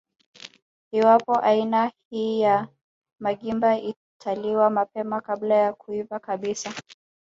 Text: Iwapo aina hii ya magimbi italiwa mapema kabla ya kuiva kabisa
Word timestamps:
Iwapo 0.91 1.39
aina 1.41 1.91
hii 2.09 2.39
ya 2.39 2.67
magimbi 3.19 3.77
italiwa 4.19 4.69
mapema 4.69 5.21
kabla 5.21 5.55
ya 5.55 5.73
kuiva 5.73 6.19
kabisa 6.19 6.73